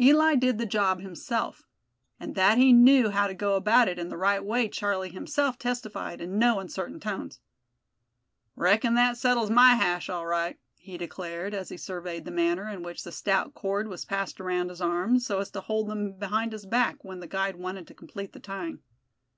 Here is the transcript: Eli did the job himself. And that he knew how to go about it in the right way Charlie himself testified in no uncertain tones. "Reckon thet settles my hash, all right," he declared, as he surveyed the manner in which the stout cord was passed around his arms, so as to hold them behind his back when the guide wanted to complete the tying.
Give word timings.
Eli 0.00 0.34
did 0.34 0.56
the 0.56 0.64
job 0.64 1.02
himself. 1.02 1.68
And 2.18 2.34
that 2.34 2.56
he 2.56 2.72
knew 2.72 3.10
how 3.10 3.26
to 3.26 3.34
go 3.34 3.56
about 3.56 3.88
it 3.88 3.98
in 3.98 4.08
the 4.08 4.16
right 4.16 4.42
way 4.42 4.70
Charlie 4.70 5.10
himself 5.10 5.58
testified 5.58 6.22
in 6.22 6.38
no 6.38 6.58
uncertain 6.60 6.98
tones. 6.98 7.40
"Reckon 8.54 8.94
thet 8.94 9.18
settles 9.18 9.50
my 9.50 9.74
hash, 9.74 10.08
all 10.08 10.24
right," 10.24 10.58
he 10.78 10.96
declared, 10.96 11.52
as 11.52 11.68
he 11.68 11.76
surveyed 11.76 12.24
the 12.24 12.30
manner 12.30 12.66
in 12.70 12.82
which 12.82 13.04
the 13.04 13.12
stout 13.12 13.52
cord 13.52 13.86
was 13.86 14.06
passed 14.06 14.40
around 14.40 14.70
his 14.70 14.80
arms, 14.80 15.26
so 15.26 15.40
as 15.40 15.50
to 15.50 15.60
hold 15.60 15.88
them 15.90 16.14
behind 16.18 16.52
his 16.52 16.64
back 16.64 17.04
when 17.04 17.20
the 17.20 17.26
guide 17.26 17.56
wanted 17.56 17.86
to 17.88 17.92
complete 17.94 18.32
the 18.32 18.40
tying. 18.40 18.78